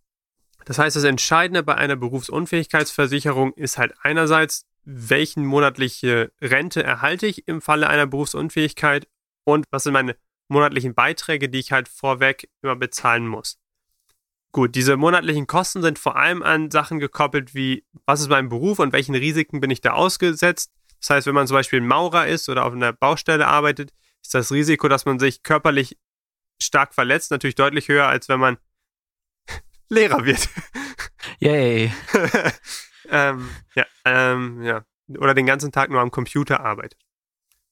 [0.65, 7.47] Das heißt, das Entscheidende bei einer Berufsunfähigkeitsversicherung ist halt einerseits, welchen monatliche Rente erhalte ich
[7.47, 9.07] im Falle einer Berufsunfähigkeit
[9.45, 10.17] und was sind meine
[10.49, 13.59] monatlichen Beiträge, die ich halt vorweg immer bezahlen muss.
[14.53, 18.79] Gut, diese monatlichen Kosten sind vor allem an Sachen gekoppelt wie, was ist mein Beruf
[18.79, 20.73] und welchen Risiken bin ich da ausgesetzt.
[21.01, 24.35] Das heißt, wenn man zum Beispiel ein Maurer ist oder auf einer Baustelle arbeitet, ist
[24.35, 25.99] das Risiko, dass man sich körperlich
[26.61, 28.57] stark verletzt, natürlich deutlich höher, als wenn man
[29.89, 30.49] Lehrer wird.
[31.39, 31.93] Yay.
[33.11, 34.85] ähm, ja, ähm, ja.
[35.19, 36.99] Oder den ganzen Tag nur am Computer arbeitet.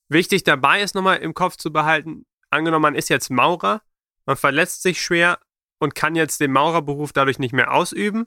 [0.09, 3.83] Wichtig dabei ist nochmal im Kopf zu behalten, angenommen, man ist jetzt Maurer,
[4.27, 5.39] man verletzt sich schwer
[5.79, 8.27] und kann jetzt den Maurerberuf dadurch nicht mehr ausüben,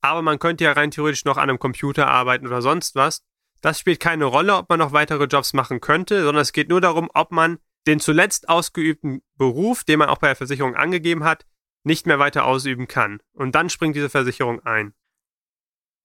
[0.00, 3.22] aber man könnte ja rein theoretisch noch an einem Computer arbeiten oder sonst was.
[3.60, 6.80] Das spielt keine Rolle, ob man noch weitere Jobs machen könnte, sondern es geht nur
[6.80, 11.44] darum, ob man den zuletzt ausgeübten Beruf, den man auch bei der Versicherung angegeben hat,
[11.84, 13.20] nicht mehr weiter ausüben kann.
[13.32, 14.94] Und dann springt diese Versicherung ein.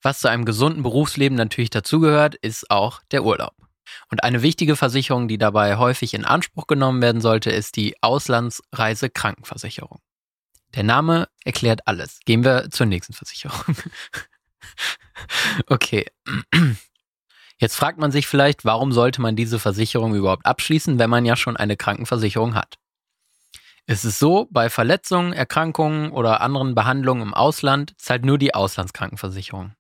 [0.01, 3.55] Was zu einem gesunden Berufsleben natürlich dazugehört, ist auch der Urlaub.
[4.09, 9.99] Und eine wichtige Versicherung, die dabei häufig in Anspruch genommen werden sollte, ist die Auslandsreisekrankenversicherung.
[10.75, 12.19] Der Name erklärt alles.
[12.25, 13.59] Gehen wir zur nächsten Versicherung.
[15.67, 16.05] okay.
[17.57, 21.35] Jetzt fragt man sich vielleicht, warum sollte man diese Versicherung überhaupt abschließen, wenn man ja
[21.35, 22.77] schon eine Krankenversicherung hat?
[23.87, 29.73] Es ist so, bei Verletzungen, Erkrankungen oder anderen Behandlungen im Ausland zahlt nur die Auslandskrankenversicherung.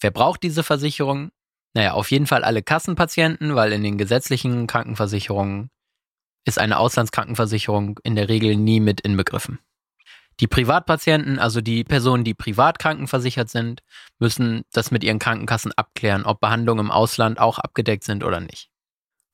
[0.00, 1.30] Wer braucht diese Versicherung?
[1.74, 5.70] Naja, auf jeden Fall alle Kassenpatienten, weil in den gesetzlichen Krankenversicherungen
[6.44, 9.58] ist eine Auslandskrankenversicherung in der Regel nie mit inbegriffen.
[10.40, 13.82] Die Privatpatienten, also die Personen, die privat krankenversichert sind,
[14.18, 18.70] müssen das mit ihren Krankenkassen abklären, ob Behandlungen im Ausland auch abgedeckt sind oder nicht.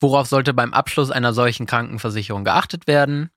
[0.00, 3.30] Worauf sollte beim Abschluss einer solchen Krankenversicherung geachtet werden?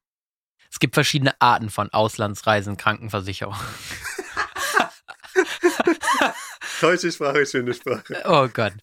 [0.71, 3.55] Es gibt verschiedene Arten von Auslandsreisen Krankenversicherung.
[6.81, 8.23] Deutsche Sprache, schöne Sprache.
[8.25, 8.73] Oh Gott.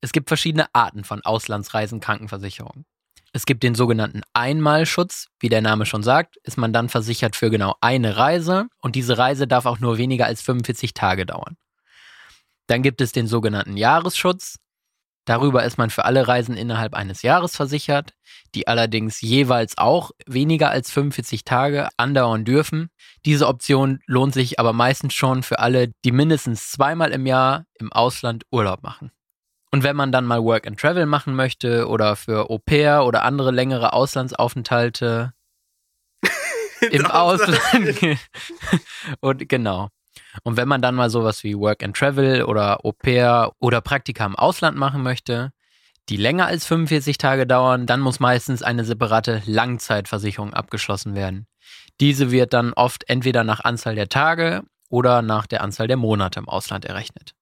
[0.00, 2.84] Es gibt verschiedene Arten von Auslandsreisen Krankenversicherung.
[3.36, 5.26] Es gibt den sogenannten Einmalschutz.
[5.40, 9.18] Wie der Name schon sagt, ist man dann versichert für genau eine Reise und diese
[9.18, 11.58] Reise darf auch nur weniger als 45 Tage dauern.
[12.66, 14.56] Dann gibt es den sogenannten Jahresschutz.
[15.26, 18.14] Darüber ist man für alle Reisen innerhalb eines Jahres versichert,
[18.54, 22.88] die allerdings jeweils auch weniger als 45 Tage andauern dürfen.
[23.26, 27.92] Diese Option lohnt sich aber meistens schon für alle, die mindestens zweimal im Jahr im
[27.92, 29.10] Ausland Urlaub machen.
[29.76, 33.24] Und wenn man dann mal Work and Travel machen möchte oder für Au pair oder
[33.24, 35.34] andere längere Auslandsaufenthalte
[36.90, 38.00] im Ausland.
[39.20, 39.90] und genau.
[40.44, 44.24] Und wenn man dann mal sowas wie Work and Travel oder Au pair oder Praktika
[44.24, 45.52] im Ausland machen möchte,
[46.08, 51.48] die länger als 45 Tage dauern, dann muss meistens eine separate Langzeitversicherung abgeschlossen werden.
[52.00, 56.40] Diese wird dann oft entweder nach Anzahl der Tage oder nach der Anzahl der Monate
[56.40, 57.34] im Ausland errechnet.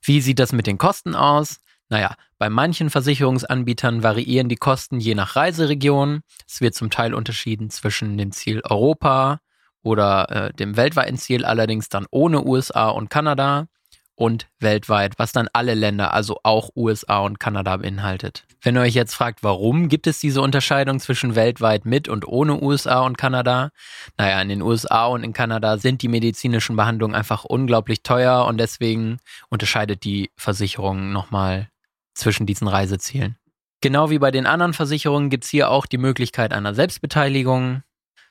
[0.00, 1.61] Wie sieht das mit den Kosten aus?
[1.92, 6.22] Naja, bei manchen Versicherungsanbietern variieren die Kosten je nach Reiseregion.
[6.48, 9.40] Es wird zum Teil unterschieden zwischen dem Ziel Europa
[9.82, 13.66] oder äh, dem weltweiten Ziel, allerdings dann ohne USA und Kanada
[14.14, 18.46] und weltweit, was dann alle Länder, also auch USA und Kanada beinhaltet.
[18.62, 22.62] Wenn ihr euch jetzt fragt, warum gibt es diese Unterscheidung zwischen weltweit mit und ohne
[22.62, 23.68] USA und Kanada?
[24.16, 28.56] Naja, in den USA und in Kanada sind die medizinischen Behandlungen einfach unglaublich teuer und
[28.56, 29.18] deswegen
[29.50, 31.68] unterscheidet die Versicherung nochmal
[32.14, 33.36] zwischen diesen Reisezielen.
[33.80, 37.82] Genau wie bei den anderen Versicherungen gibt es hier auch die Möglichkeit einer Selbstbeteiligung,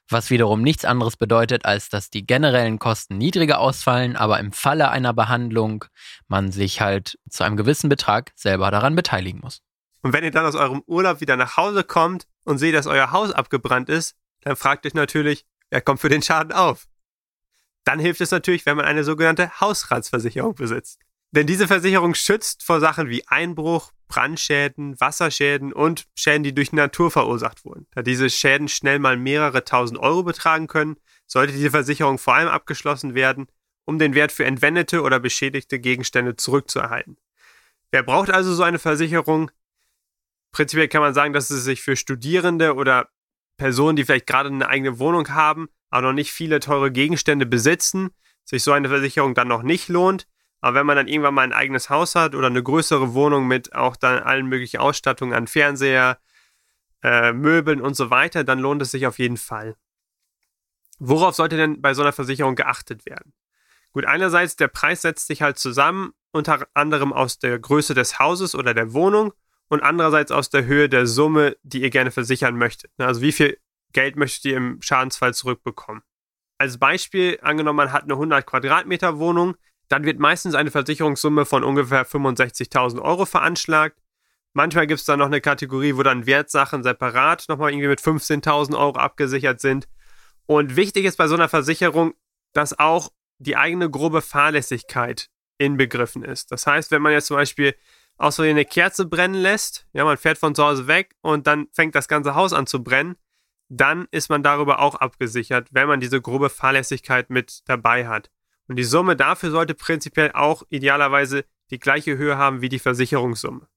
[0.07, 4.89] was wiederum nichts anderes bedeutet, als dass die generellen Kosten niedriger ausfallen, aber im Falle
[4.89, 5.85] einer Behandlung
[6.27, 9.61] man sich halt zu einem gewissen Betrag selber daran beteiligen muss.
[10.01, 13.11] Und wenn ihr dann aus eurem Urlaub wieder nach Hause kommt und seht, dass euer
[13.11, 16.87] Haus abgebrannt ist, dann fragt euch natürlich, wer kommt für den Schaden auf?
[17.83, 20.99] Dann hilft es natürlich, wenn man eine sogenannte Hausratsversicherung besitzt.
[21.31, 27.09] Denn diese Versicherung schützt vor Sachen wie Einbruch, Brandschäden, Wasserschäden und Schäden, die durch Natur
[27.09, 27.87] verursacht wurden.
[27.91, 32.49] Da diese Schäden schnell mal mehrere tausend Euro betragen können, sollte diese Versicherung vor allem
[32.49, 33.47] abgeschlossen werden,
[33.85, 37.17] um den Wert für entwendete oder beschädigte Gegenstände zurückzuerhalten.
[37.91, 39.51] Wer braucht also so eine Versicherung?
[40.51, 43.09] Prinzipiell kann man sagen, dass es sich für Studierende oder
[43.55, 48.09] Personen, die vielleicht gerade eine eigene Wohnung haben, aber noch nicht viele teure Gegenstände besitzen,
[48.43, 50.27] sich so eine Versicherung dann noch nicht lohnt.
[50.61, 53.73] Aber wenn man dann irgendwann mal ein eigenes Haus hat oder eine größere Wohnung mit
[53.73, 56.19] auch dann allen möglichen Ausstattungen an Fernseher,
[57.03, 59.75] äh, Möbeln und so weiter, dann lohnt es sich auf jeden Fall.
[60.99, 63.33] Worauf sollte denn bei so einer Versicherung geachtet werden?
[63.91, 68.55] Gut, einerseits der Preis setzt sich halt zusammen, unter anderem aus der Größe des Hauses
[68.55, 69.33] oder der Wohnung
[69.67, 72.91] und andererseits aus der Höhe der Summe, die ihr gerne versichern möchtet.
[72.97, 73.57] Also wie viel
[73.93, 76.03] Geld möchtet ihr im Schadensfall zurückbekommen?
[76.57, 79.55] Als Beispiel, angenommen, man hat eine 100 Quadratmeter Wohnung,
[79.91, 83.99] dann wird meistens eine Versicherungssumme von ungefähr 65.000 Euro veranschlagt.
[84.53, 88.77] Manchmal gibt es dann noch eine Kategorie, wo dann Wertsachen separat nochmal irgendwie mit 15.000
[88.77, 89.89] Euro abgesichert sind.
[90.45, 92.13] Und wichtig ist bei so einer Versicherung,
[92.53, 96.51] dass auch die eigene grobe Fahrlässigkeit inbegriffen ist.
[96.51, 97.75] Das heißt, wenn man jetzt zum Beispiel
[98.17, 101.67] aus Versehen eine Kerze brennen lässt, ja, man fährt von zu Hause weg und dann
[101.73, 103.15] fängt das ganze Haus an zu brennen,
[103.67, 108.29] dann ist man darüber auch abgesichert, wenn man diese grobe Fahrlässigkeit mit dabei hat.
[108.71, 113.67] Und die Summe dafür sollte prinzipiell auch idealerweise die gleiche Höhe haben wie die Versicherungssumme.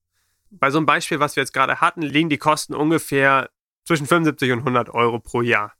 [0.50, 3.50] Bei so einem Beispiel, was wir jetzt gerade hatten, liegen die Kosten ungefähr
[3.84, 5.72] zwischen 75 und 100 Euro pro Jahr.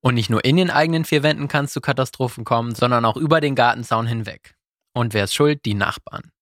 [0.00, 3.16] Und nicht nur in den eigenen vier Wänden kann es zu Katastrophen kommen, sondern auch
[3.16, 4.56] über den Gartenzaun hinweg.
[4.92, 5.64] Und wer ist schuld?
[5.64, 6.32] Die Nachbarn.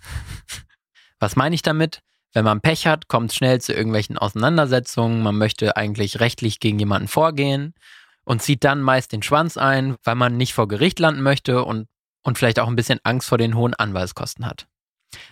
[1.20, 2.02] Was meine ich damit?
[2.34, 5.22] Wenn man Pech hat, kommt es schnell zu irgendwelchen Auseinandersetzungen.
[5.22, 7.72] Man möchte eigentlich rechtlich gegen jemanden vorgehen
[8.26, 11.86] und zieht dann meist den Schwanz ein, weil man nicht vor Gericht landen möchte und,
[12.22, 14.66] und vielleicht auch ein bisschen Angst vor den hohen Anwaltskosten hat.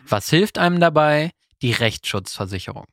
[0.09, 1.33] Was hilft einem dabei?
[1.61, 2.87] Die Rechtsschutzversicherung.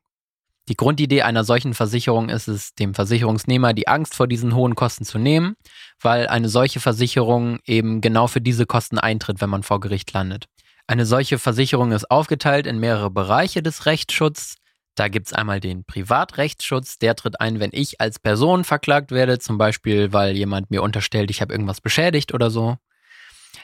[0.70, 5.06] Die Grundidee einer solchen Versicherung ist es, dem Versicherungsnehmer die Angst vor diesen hohen Kosten
[5.06, 5.56] zu nehmen,
[6.00, 10.46] weil eine solche Versicherung eben genau für diese Kosten eintritt, wenn man vor Gericht landet.
[10.88, 14.56] Eine solche Versicherung ist aufgeteilt in mehrere Bereiche des Rechtsschutzes.
[14.96, 19.40] Da gibt es einmal den Privatrechtsschutz, der tritt ein, wenn ich als Person verklagt werde,
[19.40, 22.78] zum Beispiel, weil jemand mir unterstellt, ich habe irgendwas beschädigt oder so.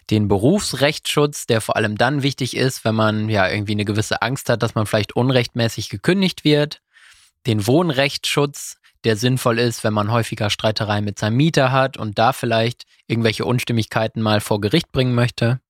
[0.10, 4.50] Den Berufsrechtsschutz, der vor allem dann wichtig ist, wenn man ja irgendwie eine gewisse Angst
[4.50, 6.82] hat, dass man vielleicht unrechtmäßig gekündigt wird
[7.48, 12.34] den Wohnrechtsschutz, der sinnvoll ist, wenn man häufiger Streitereien mit seinem Mieter hat und da
[12.34, 15.62] vielleicht irgendwelche Unstimmigkeiten mal vor Gericht bringen möchte.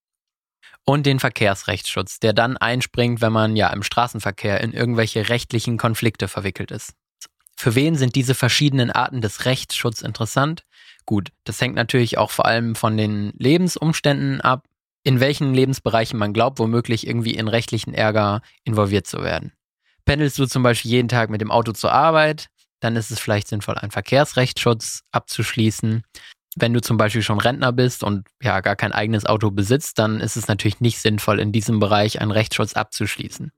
[0.89, 6.29] Und den Verkehrsrechtsschutz, der dann einspringt, wenn man ja im Straßenverkehr in irgendwelche rechtlichen Konflikte
[6.29, 6.93] verwickelt ist.
[7.57, 10.63] Für wen sind diese verschiedenen Arten des Rechtsschutzes interessant?
[11.05, 14.65] Gut, das hängt natürlich auch vor allem von den Lebensumständen ab,
[15.03, 19.51] in welchen Lebensbereichen man glaubt, womöglich irgendwie in rechtlichen Ärger involviert zu werden.
[20.05, 22.47] Pendelst du zum Beispiel jeden Tag mit dem Auto zur Arbeit,
[22.79, 26.03] dann ist es vielleicht sinnvoll, einen Verkehrsrechtsschutz abzuschließen.
[26.59, 30.19] Wenn du zum Beispiel schon Rentner bist und ja gar kein eigenes Auto besitzt, dann
[30.19, 33.51] ist es natürlich nicht sinnvoll, in diesem Bereich einen Rechtsschutz abzuschließen.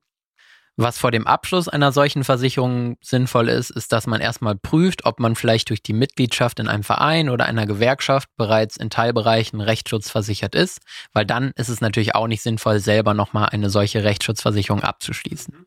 [0.76, 5.20] Was vor dem Abschluss einer solchen Versicherung sinnvoll ist, ist, dass man erstmal prüft, ob
[5.20, 10.10] man vielleicht durch die Mitgliedschaft in einem Verein oder einer Gewerkschaft bereits in Teilbereichen Rechtsschutz
[10.10, 10.80] versichert ist,
[11.12, 15.66] weil dann ist es natürlich auch nicht sinnvoll, selber nochmal eine solche Rechtsschutzversicherung abzuschließen.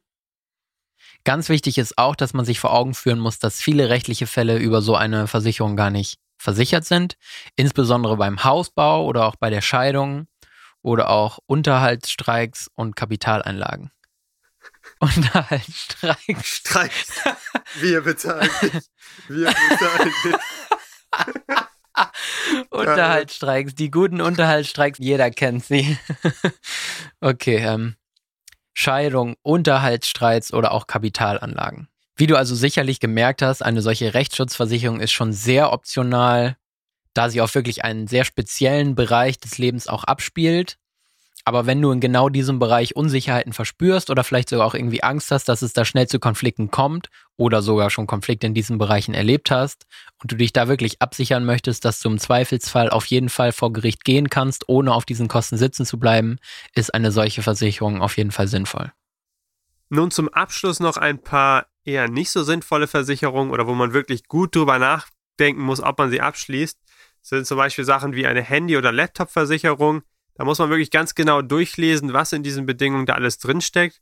[1.24, 4.58] Ganz wichtig ist auch, dass man sich vor Augen führen muss, dass viele rechtliche Fälle
[4.58, 7.16] über so eine Versicherung gar nicht versichert sind,
[7.56, 10.26] insbesondere beim Hausbau oder auch bei der Scheidung
[10.82, 13.90] oder auch Unterhaltsstreiks und Kapitaleinlagen.
[14.98, 16.46] Unterhaltsstreiks.
[16.46, 17.12] Streiks.
[17.80, 18.90] Wir bezahlen nicht.
[19.28, 20.38] Wir bezahlen nicht.
[22.70, 25.96] Unterhaltsstreiks, die guten Unterhaltsstreiks, jeder kennt sie.
[27.20, 27.96] okay, ähm,
[28.74, 31.88] Scheidung, Unterhaltsstreits oder auch Kapitalanlagen.
[32.16, 36.56] Wie du also sicherlich gemerkt hast, eine solche Rechtsschutzversicherung ist schon sehr optional,
[37.14, 40.78] da sie auf wirklich einen sehr speziellen Bereich des Lebens auch abspielt
[41.44, 45.30] aber wenn du in genau diesem Bereich Unsicherheiten verspürst oder vielleicht sogar auch irgendwie Angst
[45.30, 49.12] hast, dass es da schnell zu Konflikten kommt oder sogar schon Konflikte in diesen Bereichen
[49.12, 49.86] erlebt hast
[50.22, 53.72] und du dich da wirklich absichern möchtest, dass du im Zweifelsfall auf jeden Fall vor
[53.72, 56.38] Gericht gehen kannst, ohne auf diesen Kosten sitzen zu bleiben,
[56.74, 58.92] ist eine solche Versicherung auf jeden Fall sinnvoll.
[59.88, 64.28] Nun zum Abschluss noch ein paar eher nicht so sinnvolle Versicherungen oder wo man wirklich
[64.28, 66.78] gut drüber nachdenken muss, ob man sie abschließt.
[67.22, 70.02] Sind zum Beispiel Sachen wie eine Handy- oder Laptop-Versicherung
[70.34, 74.00] da muss man wirklich ganz genau durchlesen, was in diesen Bedingungen da alles drinsteckt.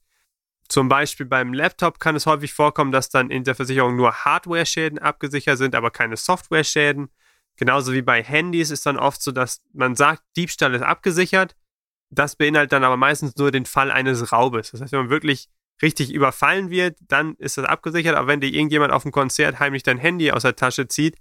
[0.69, 5.01] Zum Beispiel beim Laptop kann es häufig vorkommen, dass dann in der Versicherung nur Hardware-Schäden
[5.01, 7.11] abgesichert sind, aber keine Software-Schäden.
[7.57, 11.57] Genauso wie bei Handys ist dann oft so, dass man sagt, Diebstahl ist abgesichert.
[12.11, 14.71] Das beinhaltet dann aber meistens nur den Fall eines Raubes.
[14.71, 15.49] Das heißt, wenn man wirklich
[15.83, 18.17] richtig überfallen wird, dann ist das abgesichert.
[18.17, 21.17] Aber wenn dir irgendjemand auf dem Konzert heimlich dein Handy aus der Tasche zieht,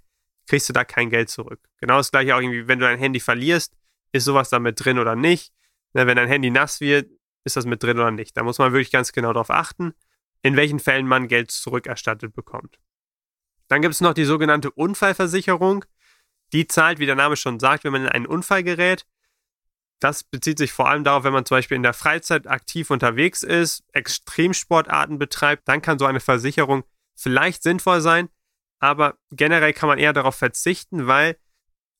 [0.46, 1.60] kriegst du da kein Geld zurück.
[1.80, 3.74] Genau das gleiche auch irgendwie, wenn du dein Handy verlierst,
[4.12, 5.52] ist sowas da mit drin oder nicht.
[5.92, 7.10] Ne, wenn dein Handy nass wird,
[7.44, 8.36] ist das mit drin oder nicht.
[8.36, 9.94] Da muss man wirklich ganz genau darauf achten,
[10.42, 12.78] in welchen Fällen man Geld zurückerstattet bekommt.
[13.68, 15.84] Dann gibt es noch die sogenannte Unfallversicherung.
[16.52, 19.06] Die zahlt, wie der Name schon sagt, wenn man in einen Unfall gerät.
[20.00, 23.42] Das bezieht sich vor allem darauf, wenn man zum Beispiel in der Freizeit aktiv unterwegs
[23.42, 26.84] ist, Extremsportarten betreibt, dann kann so eine Versicherung
[27.14, 28.30] vielleicht sinnvoll sein,
[28.78, 31.36] aber generell kann man eher darauf verzichten, weil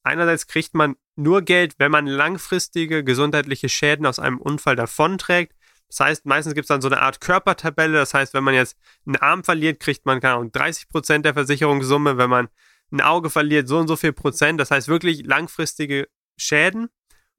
[0.02, 5.54] einerseits kriegt man nur Geld, wenn man langfristige gesundheitliche Schäden aus einem Unfall davonträgt.
[5.88, 7.98] Das heißt, meistens gibt es dann so eine Art Körpertabelle.
[7.98, 11.34] Das heißt, wenn man jetzt einen Arm verliert, kriegt man keine Ahnung, 30 Prozent der
[11.34, 12.16] Versicherungssumme.
[12.16, 12.48] Wenn man
[12.92, 14.60] ein Auge verliert, so und so viel Prozent.
[14.60, 16.08] Das heißt wirklich langfristige
[16.38, 16.88] Schäden.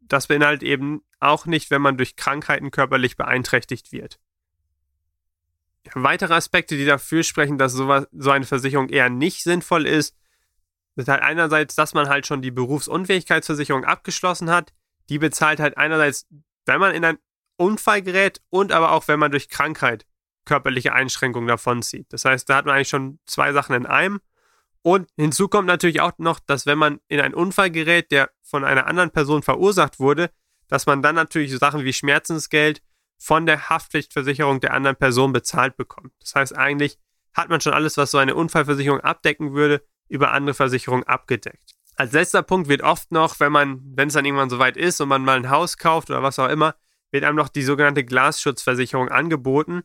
[0.02, 4.20] Das beinhaltet eben auch nicht, wenn man durch Krankheiten körperlich beeinträchtigt wird.
[5.94, 10.16] Weitere Aspekte, die dafür sprechen, dass sowas, so eine Versicherung eher nicht sinnvoll ist,
[10.96, 14.74] sind halt einerseits, dass man halt schon die Berufsunfähigkeitsversicherung abgeschlossen hat.
[15.10, 16.28] Die bezahlt halt einerseits,
[16.66, 17.18] wenn man in einen
[17.58, 20.06] Unfall gerät und aber auch, wenn man durch Krankheit
[20.46, 22.12] körperliche Einschränkungen davonzieht.
[22.12, 24.20] Das heißt, da hat man eigentlich schon zwei Sachen in einem.
[24.84, 28.63] Und hinzu kommt natürlich auch noch, dass wenn man in einen Unfall gerät, der von
[28.63, 30.32] einer anderen Person verursacht wurde,
[30.67, 32.82] dass man dann natürlich Sachen wie Schmerzensgeld
[33.17, 36.13] von der Haftpflichtversicherung der anderen Person bezahlt bekommt.
[36.20, 36.98] Das heißt, eigentlich
[37.34, 41.76] hat man schon alles, was so eine Unfallversicherung abdecken würde, über andere Versicherungen abgedeckt.
[41.96, 45.10] Als letzter Punkt wird oft noch, wenn man, wenn es dann irgendwann soweit ist und
[45.10, 46.76] man mal ein Haus kauft oder was auch immer,
[47.12, 49.84] wird einem noch die sogenannte Glasschutzversicherung angeboten.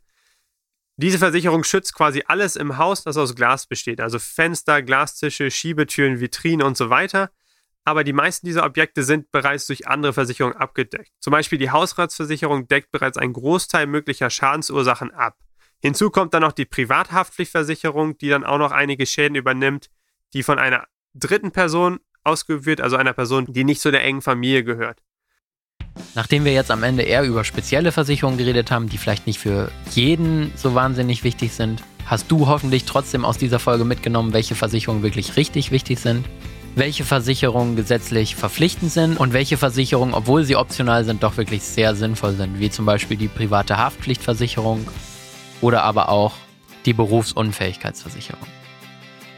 [0.99, 6.21] Diese Versicherung schützt quasi alles im Haus, das aus Glas besteht, also Fenster, Glastische, Schiebetüren,
[6.21, 7.31] Vitrinen und so weiter.
[7.85, 11.13] Aber die meisten dieser Objekte sind bereits durch andere Versicherungen abgedeckt.
[11.21, 15.37] Zum Beispiel die Hausratsversicherung deckt bereits einen Großteil möglicher Schadensursachen ab.
[15.83, 19.91] Hinzu kommt dann noch die Privathaftpflichtversicherung, die dann auch noch einige Schäden übernimmt,
[20.33, 24.23] die von einer dritten Person ausgeübt wird, also einer Person, die nicht zu der engen
[24.23, 25.03] Familie gehört.
[26.17, 29.71] Nachdem wir jetzt am Ende eher über spezielle Versicherungen geredet haben, die vielleicht nicht für
[29.93, 35.03] jeden so wahnsinnig wichtig sind, hast du hoffentlich trotzdem aus dieser Folge mitgenommen, welche Versicherungen
[35.03, 36.25] wirklich richtig wichtig sind,
[36.75, 41.95] welche Versicherungen gesetzlich verpflichtend sind und welche Versicherungen, obwohl sie optional sind, doch wirklich sehr
[41.95, 44.89] sinnvoll sind, wie zum Beispiel die private Haftpflichtversicherung
[45.61, 46.33] oder aber auch
[46.87, 48.47] die Berufsunfähigkeitsversicherung.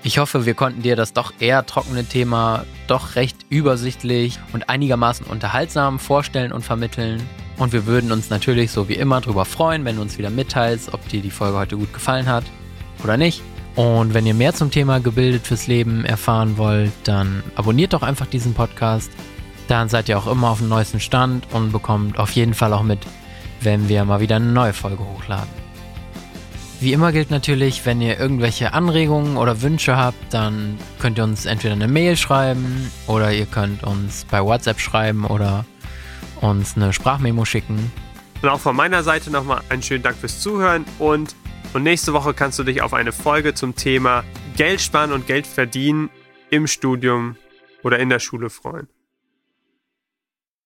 [0.04, 5.26] Ich hoffe, wir konnten dir das doch eher trockene Thema doch recht übersichtlich und einigermaßen
[5.26, 7.20] unterhaltsam vorstellen und vermitteln.
[7.56, 10.94] Und wir würden uns natürlich so wie immer darüber freuen, wenn du uns wieder mitteilst,
[10.94, 12.44] ob dir die Folge heute gut gefallen hat
[13.02, 13.42] oder nicht.
[13.74, 18.26] Und wenn ihr mehr zum Thema gebildet fürs Leben erfahren wollt, dann abonniert doch einfach
[18.26, 19.11] diesen Podcast.
[19.66, 22.82] Dann seid ihr auch immer auf dem neuesten Stand und bekommt auf jeden Fall auch
[22.82, 23.00] mit,
[23.61, 25.58] wenn wir mal wieder eine neue Folge hochladen.
[26.81, 31.45] Wie immer gilt natürlich, wenn ihr irgendwelche Anregungen oder Wünsche habt, dann könnt ihr uns
[31.45, 35.64] entweder eine Mail schreiben oder ihr könnt uns bei WhatsApp schreiben oder
[36.41, 37.91] uns eine Sprachmemo schicken.
[38.43, 41.35] Und auch von meiner Seite nochmal einen schönen Dank fürs Zuhören und,
[41.73, 44.23] und nächste Woche kannst du dich auf eine Folge zum Thema
[44.57, 46.11] Geld sparen und Geld verdienen
[46.51, 47.35] im Studium
[47.83, 48.87] oder in der Schule freuen.